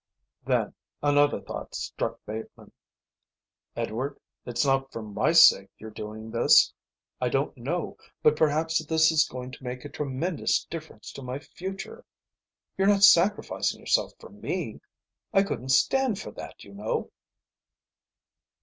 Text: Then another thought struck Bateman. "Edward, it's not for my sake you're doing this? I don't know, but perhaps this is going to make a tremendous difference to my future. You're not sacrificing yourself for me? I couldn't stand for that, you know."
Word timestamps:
Then 0.45 0.73
another 1.03 1.39
thought 1.39 1.75
struck 1.75 2.19
Bateman. 2.25 2.71
"Edward, 3.75 4.17
it's 4.47 4.65
not 4.65 4.91
for 4.91 5.03
my 5.03 5.31
sake 5.31 5.69
you're 5.77 5.91
doing 5.91 6.31
this? 6.31 6.73
I 7.21 7.29
don't 7.29 7.55
know, 7.55 7.97
but 8.23 8.35
perhaps 8.35 8.83
this 8.83 9.11
is 9.11 9.27
going 9.29 9.51
to 9.51 9.63
make 9.63 9.85
a 9.85 9.89
tremendous 9.89 10.65
difference 10.65 11.11
to 11.11 11.21
my 11.21 11.37
future. 11.37 12.03
You're 12.79 12.87
not 12.87 13.03
sacrificing 13.03 13.79
yourself 13.79 14.13
for 14.17 14.31
me? 14.31 14.81
I 15.33 15.43
couldn't 15.43 15.69
stand 15.69 16.17
for 16.17 16.31
that, 16.31 16.63
you 16.63 16.73
know." 16.73 17.11